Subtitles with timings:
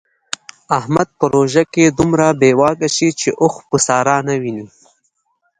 [0.77, 4.67] احمد په روژه کې دومره بې واکه شي چې اوښ په ساره نه ویني.